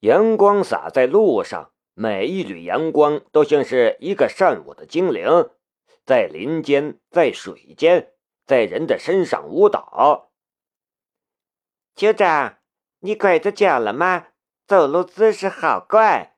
[0.00, 5.50] 阳光洒在路上，每一缕阳光都像是一个善舞的精灵，
[6.06, 8.12] 在林间，在水间，
[8.46, 10.30] 在人的身上舞蹈。
[11.94, 12.60] 酋长，
[13.00, 14.28] 你拐着脚了吗？
[14.66, 16.36] 走路姿势好怪。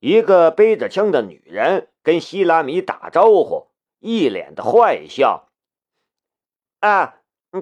[0.00, 3.68] 一个背着枪的女人跟希拉米打招呼，
[4.00, 5.50] 一脸的坏笑。
[6.80, 7.20] 啊，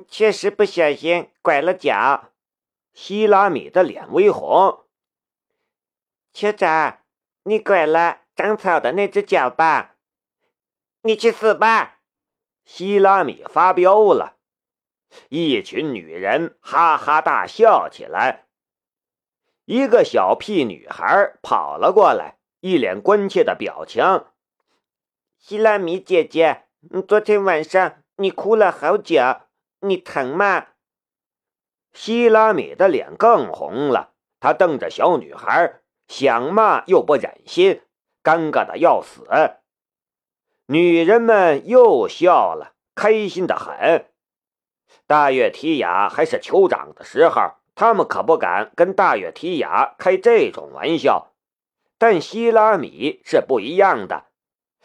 [0.08, 2.30] 确实不小心拐了脚。
[2.94, 4.83] 希拉米的脸微红。
[6.34, 6.98] 酋长，
[7.44, 9.94] 你拐了长草的那只脚吧？
[11.02, 12.00] 你去死吧！
[12.64, 14.34] 希拉米发飙了。
[15.28, 18.46] 一群女人哈哈大笑起来。
[19.64, 24.02] 一个小屁女孩跑了过来，一脸关切的表情。
[25.38, 26.64] 希拉米姐姐，
[27.06, 29.20] 昨天晚上你哭了好久，
[29.78, 30.66] 你疼吗？
[31.92, 37.80] 希拉米的脸更红了，她瞪着小女孩，想骂又不忍心，
[38.22, 39.22] 尴尬的要死。
[40.66, 44.06] 女人们又笑了，开心的很。
[45.06, 47.54] 大月提雅还是酋长的时候。
[47.76, 51.32] 他们可不敢跟大月提雅开这种玩笑，
[51.98, 54.26] 但希拉米是不一样的。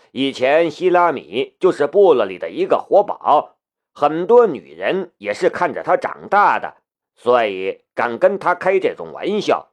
[0.10, 3.58] 以前希拉米就是部落里的一个活宝，
[3.94, 6.78] 很多女人也是看着他长大的，
[7.16, 9.69] 所以敢跟他开这种玩笑。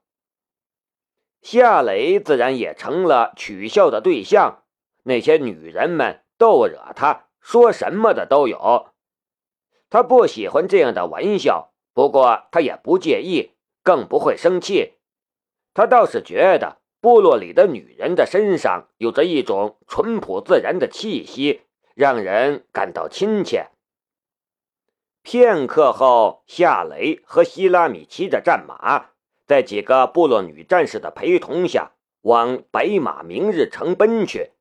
[1.48, 4.64] 夏雷自然也成了取笑的对象，
[5.04, 8.88] 那些女人们逗惹他，说什么的都有。
[9.88, 11.72] 他不喜欢这样的玩笑。
[11.94, 13.52] 不过他也不介意，
[13.84, 14.94] 更不会生气。
[15.72, 21.62] 他倒是觉得部落里的女人的身上有着一种淳朴自然的气息，
[21.94, 23.68] 让人感到亲切。
[25.22, 29.10] 片刻后，夏雷和希拉米骑着战马，
[29.46, 34.52] 在几个部落女战士的陪同下，往白马明日城奔去。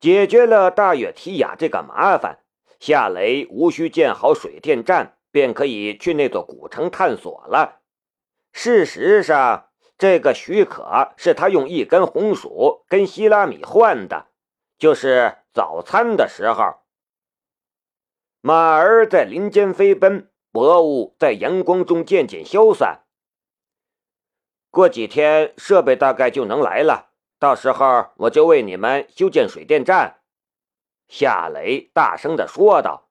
[0.00, 2.40] 解决了大月提雅这个麻烦，
[2.78, 5.16] 夏雷无需建好水电站。
[5.34, 7.80] 便可以去那座古城探索了。
[8.52, 14.28] 事实上，这个许可是他用一根红薯跟希拉米换的，
[14.78, 16.76] 就是早餐的时候。
[18.42, 23.00] 马儿在林间飞奔，薄雾在阳光中渐渐消散。
[24.74, 30.18] 过几天设备大概就能来了，到时候我就为你们修建水电站。”
[31.08, 33.08] 夏雷大声地说道。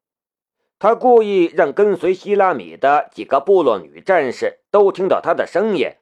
[0.79, 5.96] 他故意让跟随希拉米的几个部落女战士都听到他的声音。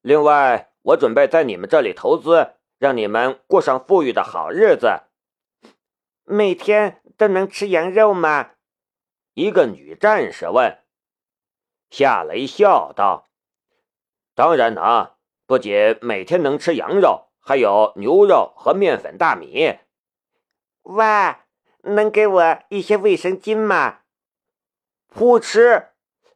[0.00, 5.00] 另外，我准备在你们这里投资，让你们过上富裕的好日子。
[6.22, 8.50] 每天都能吃羊肉吗？
[9.34, 10.78] 一个女战士问。
[11.90, 13.26] 夏雷笑道
[14.38, 15.10] ：“当然能，
[15.46, 19.78] 不仅每天能吃羊肉，还有牛肉和面粉大米。”
[20.94, 21.40] 哇！
[21.82, 24.02] 能给我一些卫生巾吗？
[25.08, 25.86] 扑哧！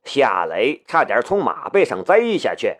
[0.02, 2.78] 夏雷差点从马背上栽下去。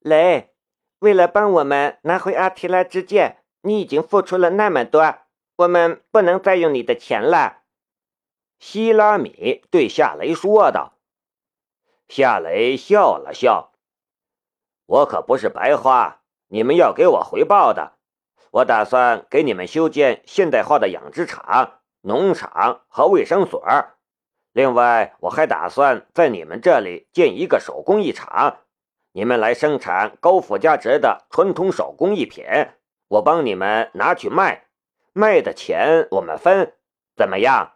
[0.00, 0.50] 雷，
[0.98, 5.14] 为了帮我们拿回阿提拉之剑，你已经付出了那么多，
[5.56, 7.62] 我们不能再用你的钱了。
[8.58, 10.92] 希拉米对夏雷说道。
[12.06, 13.67] 夏雷笑了笑
[14.88, 17.92] ：“我可不是白花，你们要给我回报的。”
[18.50, 23.62] 我打算给你们修建现代化的养殖场、农场和卫生所。
[24.52, 28.60] 另外，我还打算在你们这里建一个手工艺厂，
[29.12, 32.46] 你们来生产高附加值的传统手工艺品，
[33.08, 34.64] 我帮你们拿去卖，
[35.12, 36.72] 卖的钱我们分，
[37.14, 37.74] 怎么样？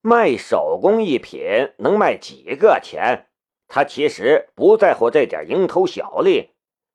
[0.00, 3.27] 卖手工艺品能卖几个钱？
[3.68, 6.50] 他其实不在乎这点蝇头小利。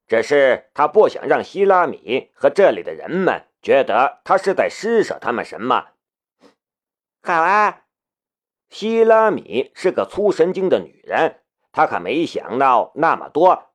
[0.06, 5.88] 只是他不想让希拉米和这里的人们觉得他是在施舍他们什么。
[7.24, 7.84] 好啊，
[8.70, 11.40] 希拉米是个粗神经的女人，
[11.72, 13.72] 她可没想到那么多。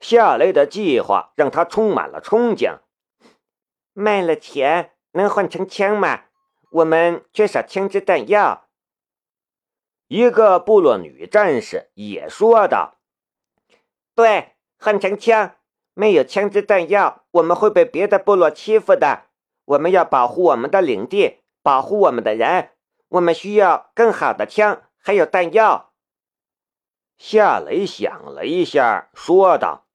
[0.00, 2.80] 夏雷的计划让她充满了憧憬。
[3.92, 6.24] 卖了钱能换成枪吗？
[6.72, 8.68] 我们缺少枪支弹药。
[10.10, 12.96] 一个部落女战士也说道
[14.16, 15.54] ：“对，换成枪。”
[15.94, 19.26] 没有枪支弹药，我们会被别的部落欺负的。
[19.66, 22.70] 我们要保护我们的领地，保护我们的人。
[23.10, 25.92] 我们需要更好的枪，还有弹药。
[27.16, 29.86] 夏雷想了一下，说道：“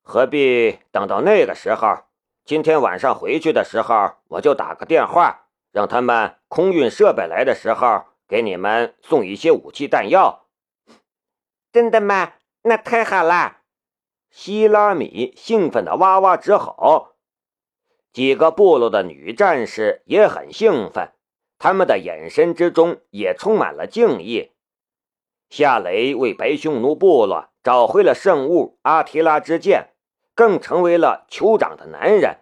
[0.00, 2.04] 何必等到那个时候？
[2.46, 10.46] 今天晚上回去的时候，我就打个电话，让他们空运设备来的时候，给你们送一些武器弹药。”
[11.72, 12.32] 真的吗？
[12.62, 13.58] 那太好了！
[14.30, 17.14] 希拉米兴奋的哇哇直吼。
[18.12, 21.12] 几个部落的女战士也很兴奋，
[21.58, 24.52] 他们的眼神之中也充满了敬意。
[25.50, 29.90] 夏雷为白匈奴部落找回了圣物阿提拉之剑，
[30.34, 32.38] 更成为了酋长的男人，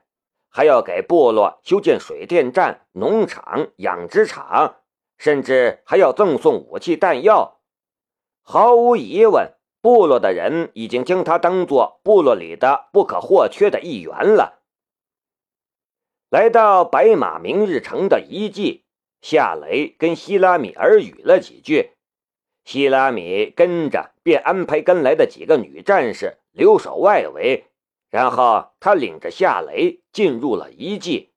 [0.49, 4.77] 还要给部落修建水电站、农场、养殖场，
[5.17, 7.61] 甚至还要赠送武器弹药。
[8.43, 14.61] 毫无疑问，部落的人已经将他当做部落里的不可或缺的一员了。
[16.31, 18.85] 来到白马明日城的遗迹，
[19.21, 21.93] 夏雷跟希拉米耳语了几句。
[22.65, 27.67] 希拉米跟着便安排跟来的几个女战士留守外围，
[28.09, 31.34] 然后他领着夏雷进入了遗迹。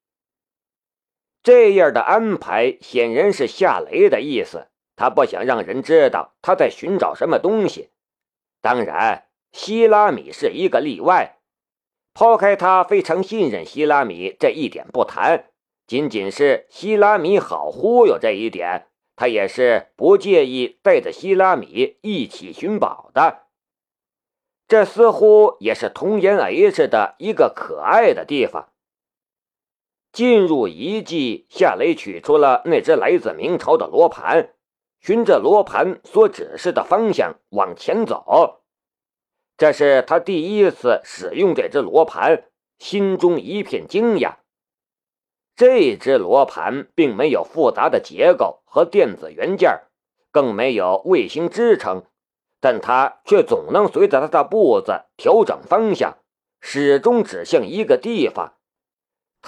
[1.47, 4.67] 这样的安排显然是夏雷的意思，
[4.97, 7.91] 他不想让人知道他在寻找什么东西。
[8.61, 11.37] 当然，希拉米是一个例外。
[12.13, 15.45] 抛开他非常信任希拉米这一点不谈，
[15.87, 18.87] 仅仅是希拉米好忽悠这一点。
[19.15, 23.43] 他也是不介意带着希拉米一起寻宝的，
[24.67, 28.67] 这似乎也是童颜 H 的一个可爱的地方。
[30.17, 34.55] 进入遗迹，夏雷取出了那只来自明朝的罗盘，
[34.99, 38.63] 循着罗盘所指示的方向往前走。
[39.57, 42.45] 这是他第一次使用这只罗盘，
[42.79, 44.37] 心中一片惊讶。
[45.55, 49.81] 这只罗盘并没有复杂的结构和电子元件，
[50.31, 52.05] 更没有卫星支撑，
[52.59, 56.17] 但它却总能随着它的步子调整方向，
[56.59, 58.55] 始终指向一个地方。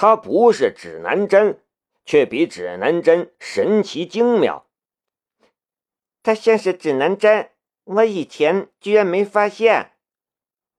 [0.02, 1.62] 它不是指南针，
[2.06, 4.66] 却比指南针神奇精妙。
[6.24, 7.52] 它像是指南针，
[7.84, 9.98] 我以前居然没发现。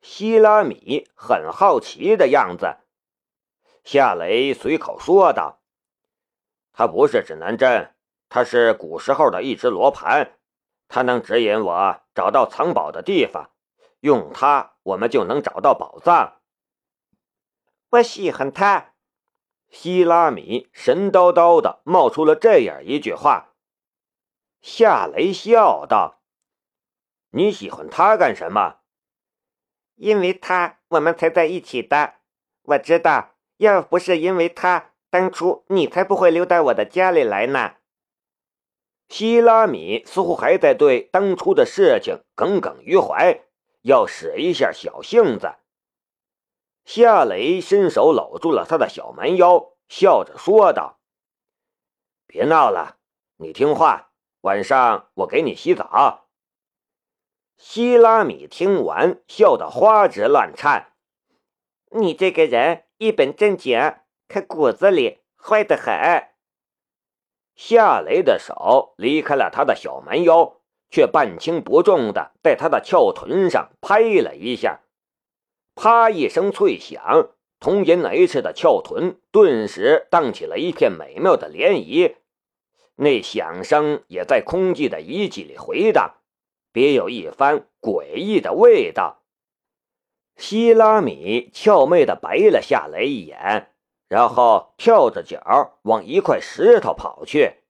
[0.01, 2.79] 希拉米很好奇的样子。
[3.85, 5.61] 夏雷随口说道
[6.73, 7.95] ：“它不是指南针，
[8.31, 10.39] 它是古时候的一只罗盘，
[10.89, 13.51] 它能指引我找到藏宝的地方。
[14.01, 16.41] 用它，我们就能找到宝藏。”
[17.93, 18.95] 我喜欢它。
[19.71, 23.55] 希拉米神叨叨的冒出了这样一句话。
[24.61, 26.21] 夏雷笑道
[27.31, 28.81] ：“你喜欢他干什么？
[29.97, 32.15] 因为他，我们才在一起的。
[32.63, 37.75] 我知道。”要不是因为他，当初你才不会留到我的家里来呢。
[39.11, 43.43] 希拉米似乎还在对当初的事情耿耿于怀，
[43.83, 45.57] 要使一下小性子。
[46.93, 50.99] 夏雷伸手搂住了他的小蛮腰，笑着说道
[52.27, 52.97] ：“别闹了，
[53.37, 54.11] 你听话，
[54.41, 56.27] 晚上我给你洗澡。”
[57.57, 60.95] 希拉米听完，笑得花枝乱颤
[61.95, 63.95] ：“你这个人！”一本正经，
[64.27, 66.31] 可骨子里坏得很。
[67.55, 70.57] 夏雷的手离开了他的小蛮腰，
[70.91, 74.81] 却半轻不重的在他的翘臀上拍了一下。
[75.83, 82.17] 啪一声脆响，童颜 H 的翘臀顿时荡起了一片美妙的涟漪。
[82.97, 86.17] 那响声也在空寂的遗迹里回荡，
[86.71, 89.23] 别有一番诡异的味道。
[90.37, 93.73] 希拉米俏媚的白了夏雷一眼，
[94.07, 97.63] 然后跳着脚往一块石头跑去。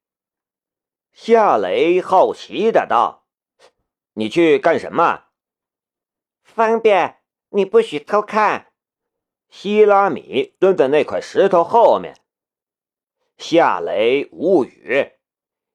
[1.12, 3.28] 夏雷好奇的道
[4.14, 5.26] ：“你去干什么
[6.42, 7.19] ？”“方便，
[7.50, 8.72] 你不许偷看。”
[9.50, 12.16] 希拉米蹲在那块石头后面。
[13.36, 15.12] 夏雷无语，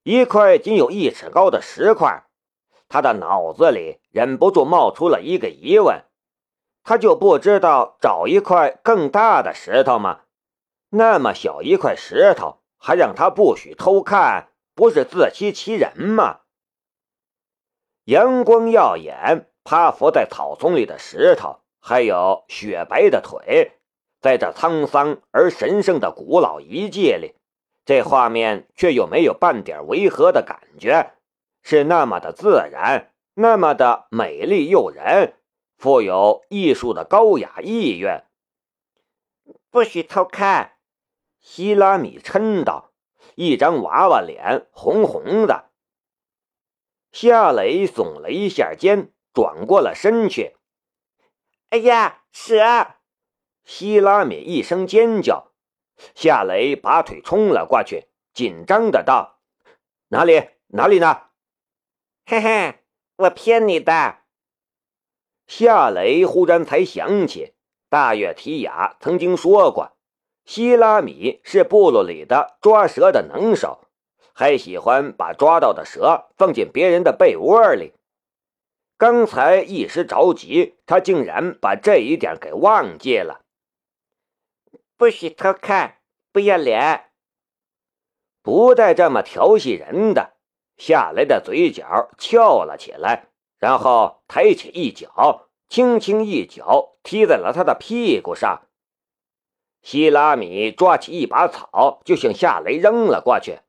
[0.03, 2.25] 一块仅有一尺高的石块，
[2.87, 6.05] 他的脑子里忍不住冒出了一个疑问。
[6.83, 10.21] 他就不知道找一块更大的石头吗？
[10.89, 16.41] 那么小一块石头，还让他不许偷看，不是自欺欺人吗？
[18.03, 23.73] 阳光耀眼，趴伏在草丛里的石头，还有雪白的腿，
[24.19, 27.35] 在这沧桑而神圣的古老遗迹里，
[27.85, 31.11] 这画面却又没有半点违和的感觉，
[31.61, 35.35] 是那么的自然，那么的美丽诱人。
[35.77, 38.25] 富有艺术的高雅意愿，
[39.69, 40.77] 不许偷看！
[41.39, 42.93] 希拉米嗔道，
[43.35, 45.65] 一张娃娃脸红红的。
[47.11, 50.55] 夏雷耸了一下肩，转过了身去。
[51.75, 52.95] 哎呀，蛇！
[53.65, 55.51] 希拉米一声尖叫，
[56.15, 59.41] 夏雷拔腿冲了过去，紧张的道
[60.07, 60.51] ：“哪里？
[60.67, 61.23] 哪里呢？”
[62.25, 62.75] 嘿嘿，
[63.17, 64.19] 我骗你的。
[65.47, 67.55] 夏雷忽然才想起，
[67.89, 69.97] 大月提雅曾经说过，
[70.45, 73.89] 希拉米是部落里的抓蛇的能手，
[74.31, 77.91] 还喜欢把抓到的蛇放进别人的被窝里。
[78.97, 83.41] 刚才一时着急，他竟然把这一点给忘记了。
[84.97, 85.97] 不许偷看，
[86.31, 87.11] 不要脸！
[88.41, 90.35] 不带这么调戏人的。
[90.77, 93.29] 夏雷的嘴角翘了起来。
[93.57, 98.67] 然后抬起一脚，轻轻一脚踢在了他的屁股上。
[99.81, 103.59] 希拉米抓起一把草，就向夏雷扔了过去。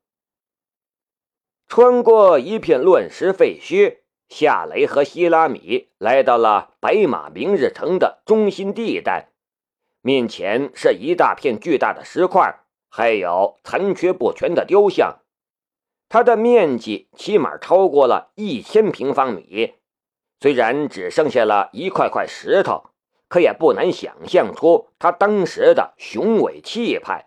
[1.68, 9.30] 穿过一片乱石废墟，夏雷和希拉米来到了白马明日城的中心地带。
[10.02, 15.20] 面前是一大片巨大的石块，还有残缺不全的雕像。
[16.08, 19.74] 它的面积起码超过了一千平方米。
[20.38, 22.90] 虽然只剩下了一块块石头，
[23.26, 27.26] 可也不难想象出他当时的雄伟气派。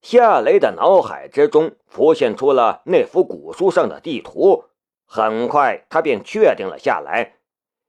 [0.00, 4.64] 夏雷的脑海之中浮现出了那幅古书上的地图，
[5.10, 7.36] 很快他便确定了下来：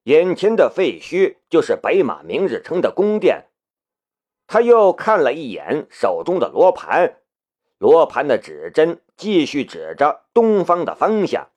[0.03, 3.47] 眼前的废墟就是北马明日城的宫殿。
[4.47, 7.17] 他又看了一眼手中的罗盘，
[7.77, 11.49] 罗盘的指针继续指着东方的方向。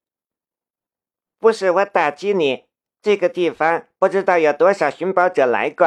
[1.38, 2.64] 不是我打击你，
[3.00, 5.86] 这个地方不知道有多少寻宝者来过，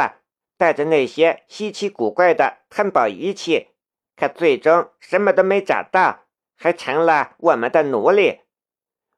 [0.57, 3.67] 带着那些稀奇古怪的探宝仪器，
[4.15, 6.21] 可最终什么都没找到，
[6.55, 8.39] 还成了我们的奴隶。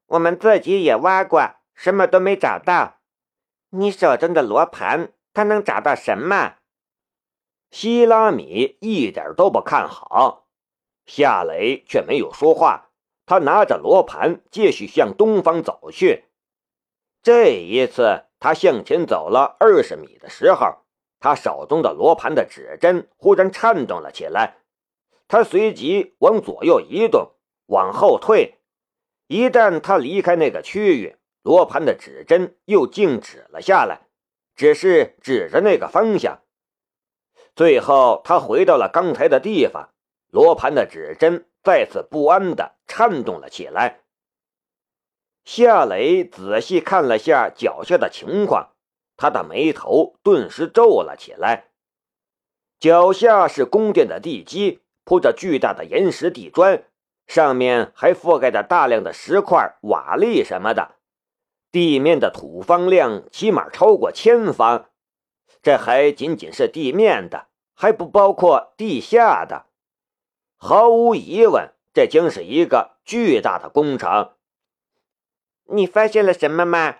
[0.07, 2.99] 我们自己也挖过，什么都没找到。
[3.69, 6.55] 你手中的罗盘，它能找到什么？
[7.69, 10.47] 希拉米一点都不看好，
[11.05, 12.89] 夏雷却没有说话，
[13.25, 16.23] 他拿着罗盘继续向东方走去。
[17.21, 20.85] 这一次，他向前走了二十米的时候，
[21.19, 24.59] 他手中的罗盘的指针忽然颤动了起来。
[25.27, 27.33] 他随即往左右移动，
[27.65, 28.56] 往后退。
[29.27, 34.07] 一旦他离开那个区域，罗盘的指针又静止了下来，
[34.55, 36.41] 只是指着那个方向。
[37.55, 39.89] 最后，他回到了刚才的地方，
[40.29, 44.01] 罗盘的指针再次不安地颤动了起来。
[45.43, 48.73] 夏雷仔细看了下脚下的情况，
[49.15, 51.71] 他的眉头顿时皱了起来。
[52.79, 56.83] 脚下是宫殿的地基，铺着巨大的岩石地砖，
[57.27, 60.95] 上面还覆盖着大量的石块、瓦砾什么的。
[61.71, 64.89] 地面的土方量起码超过千方，
[65.61, 69.65] 这还仅仅是地面的，还不包括地下的。
[70.55, 74.31] 毫无疑问，这将是一个巨大的工程。
[75.65, 76.95] 你发现了什么吗？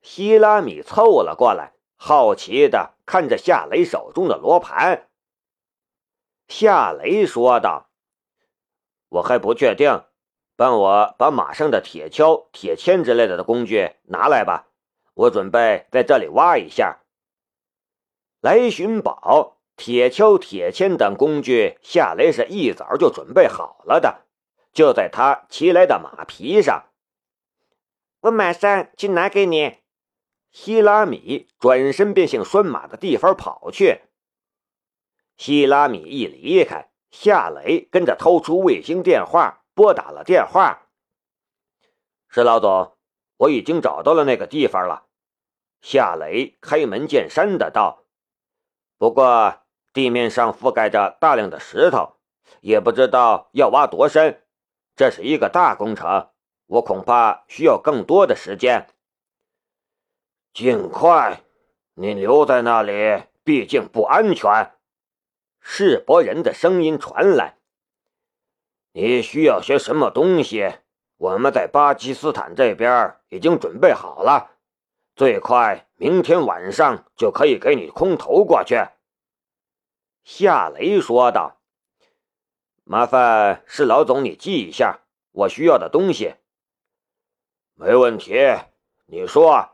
[0.00, 5.10] 希拉米凑了过来，好奇的看着夏雷手中的罗盘。
[6.48, 7.89] 夏雷说道
[9.10, 10.04] ：“我还不确定，
[10.56, 14.68] 帮我把马上的铁锹、铁钎之类的工具拿来吧，
[15.12, 17.00] 我准备在这里挖一下。
[18.40, 24.22] 来寻宝，铁锹、铁钎等工具，夏雷是一早就准备好了的，
[24.72, 26.86] 就在他骑来的马皮上。”
[28.22, 29.78] 我马上去拿给你。
[30.52, 34.00] 希拉米转身便向拴马的地方跑去。
[35.36, 40.86] 希拉米一离开，夏雷跟着掏出卫星电话，拨打了电话。
[42.28, 42.96] 石老总，
[43.36, 45.06] 我已经找到了那个地方了。
[45.80, 48.04] 夏雷开门见山的道
[48.98, 49.60] ：“不过
[49.92, 52.16] 地面上覆盖着大量的石头，
[52.60, 54.44] 也不知道要挖多深。
[54.94, 56.28] 这是一个大工程。”
[56.70, 58.86] 我恐怕需要更多的时间。
[60.52, 61.42] 尽快，
[61.94, 64.72] 你留在那里，毕竟不安全。
[65.60, 67.58] 世博人的声音传来。
[68.92, 70.74] 你需要些什么东西？
[71.16, 74.52] 我们在巴基斯坦这边已经准备好了，
[75.14, 78.76] 最快明天晚上就可以给你空投过去。
[80.24, 81.60] 夏雷说道
[82.84, 85.00] ：“麻烦是老总，你记一下
[85.32, 86.36] 我需要的东西。”
[87.74, 88.34] 没问题，
[89.06, 89.70] 你说。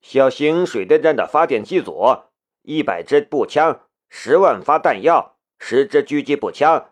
[0.00, 2.24] 小型水电站的发电机组，
[2.62, 6.90] 一百支步枪，十万发弹药，十支狙击步枪。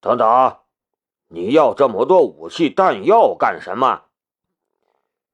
[0.00, 0.58] 等等，
[1.28, 4.06] 你要这么多武器弹药干什么？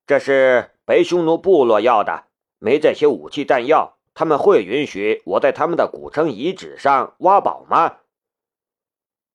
[0.07, 2.25] 这是白匈奴部落要的，
[2.59, 7.97] 没这些武器弹药，他们会允许我在他们的古城遗址上挖宝吗？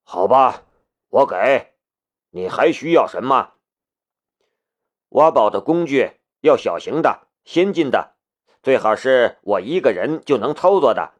[0.04, 0.62] 好吧，
[1.08, 1.72] 我给。
[2.30, 3.54] 你还需要什么？
[5.08, 8.14] 挖宝的工具要小型的、先进的，
[8.62, 11.14] 最好是我一个人就能操作的。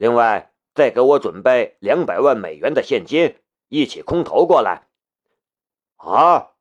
[0.00, 3.38] 另外，再给我准备两百万美元的现金，
[3.68, 4.88] 一起空投过来。
[5.96, 6.52] 啊，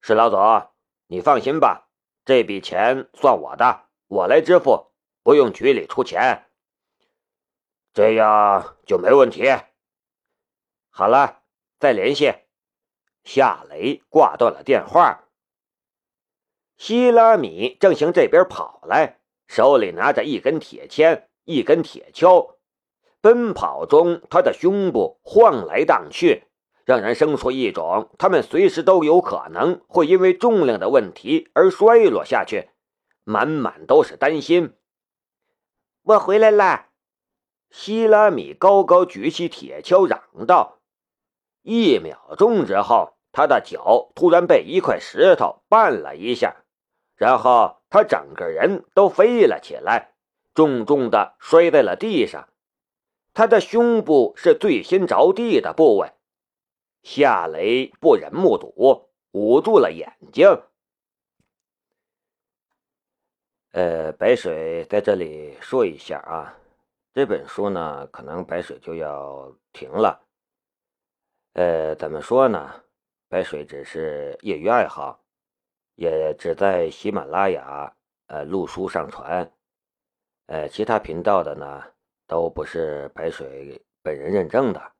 [0.00, 0.70] 石老总，
[1.08, 1.88] 你放心吧，
[2.24, 4.92] 这笔钱算我的，我来支付，
[5.24, 6.48] 不用局里出钱。
[7.92, 9.42] 这样就没问题。
[10.90, 11.42] 好了，
[11.80, 12.32] 再联系。
[13.24, 15.24] 夏雷挂断了电话。
[16.76, 22.56] 希拉米正向这边跑来，手里拿着一根铁签、一根铁锹，
[23.20, 26.44] 奔跑中他的胸部晃来荡去，
[26.84, 32.70] 让人生出一种他们随时都有可能会因为重量的问题而摔落下去，
[33.24, 34.74] 满满都是担心。
[36.02, 36.88] 我回来啦！
[37.70, 40.80] 希拉米高高举起铁锹，嚷道。
[41.62, 46.64] 一秒钟之后，他的脚突然被一块石头绊了一下，
[47.16, 50.11] 然后他整个人都飞了起来，
[50.54, 52.48] 重重的摔在了地上。
[53.34, 56.12] 他的胸部是最先着地的部位。
[57.02, 60.62] 夏雷不忍目睹，捂住了眼睛。
[63.72, 66.54] 呃，白水在这里说一下啊，
[67.14, 70.20] 这本书呢，可能白水就要停了。
[71.54, 72.84] 呃，怎么说呢？
[73.28, 75.24] 白水只是业余爱好，
[75.94, 79.50] 也只在喜马拉雅呃录书上传，
[80.52, 81.82] 呃，其他频道的呢
[82.26, 84.92] 都不是白水本人认证的。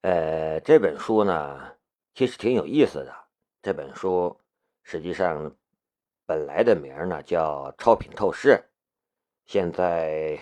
[0.00, 1.76] 呃，这本书呢
[2.12, 3.14] 其实挺有意思的。
[3.62, 4.36] 这本书
[4.82, 5.54] 实际上
[6.26, 8.48] 本来的名呢叫《超品透视》，
[9.44, 10.36] 现在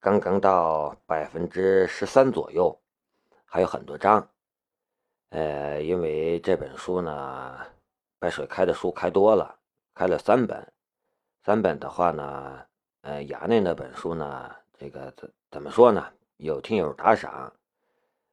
[0.00, 2.80] 刚刚到百分之十三左右，
[3.44, 4.26] 还有很多章。
[5.28, 7.60] 呃，因为这本书呢，
[8.18, 9.58] 白水开的书开多了，
[9.92, 10.72] 开了三本，
[11.42, 12.66] 三本的话呢，
[13.04, 16.10] 呃，衙内那本书呢，这个怎怎么说呢？
[16.38, 17.52] 有听友打赏，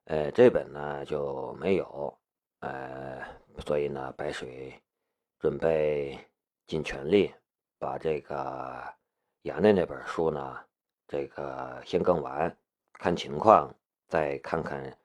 [0.05, 2.17] 呃，这本呢就没有，
[2.61, 3.21] 呃，
[3.65, 4.81] 所以呢，白水
[5.39, 6.17] 准备
[6.67, 7.33] 尽全力
[7.77, 8.81] 把这个
[9.43, 10.57] 衙内那本书呢，
[11.05, 12.55] 这个先更完，
[12.93, 13.69] 看情况
[14.07, 14.97] 再看看。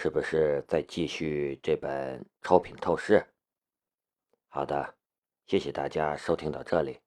[0.00, 3.26] 是不是再继续这本超品透视？
[4.46, 4.94] 好的，
[5.48, 7.00] 谢谢大家收听到这里。